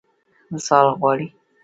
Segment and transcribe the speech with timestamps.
[0.53, 1.27] وصال غواړي.